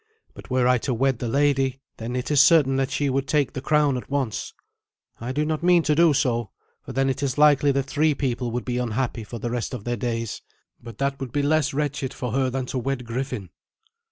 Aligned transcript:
But 0.33 0.49
were 0.49 0.67
I 0.67 0.79
to 0.79 0.95
wed 0.95 1.19
the 1.19 1.27
lady, 1.27 1.79
then 1.97 2.15
it 2.15 2.31
is 2.31 2.41
certain 2.41 2.75
that 2.77 2.89
she 2.89 3.07
would 3.07 3.27
take 3.27 3.53
the 3.53 3.61
crown 3.61 3.97
at 3.97 4.09
once. 4.09 4.51
I 5.19 5.31
do 5.31 5.45
not 5.45 5.61
mean 5.61 5.83
to 5.83 5.93
do 5.93 6.11
so, 6.11 6.49
for 6.83 6.91
then 6.91 7.07
it 7.07 7.21
is 7.21 7.37
likely 7.37 7.71
that 7.73 7.83
three 7.85 8.15
people 8.15 8.49
would 8.49 8.65
be 8.65 8.79
unhappy 8.79 9.23
for 9.23 9.37
the 9.37 9.51
rest 9.51 9.75
of 9.75 9.83
their 9.83 9.97
days. 9.97 10.41
But 10.81 10.97
that 10.97 11.19
would 11.19 11.31
be 11.31 11.43
less 11.43 11.71
wretched 11.71 12.15
for 12.15 12.31
her 12.31 12.49
than 12.49 12.65
to 12.65 12.79
wed 12.79 13.05
Griffin." 13.05 13.51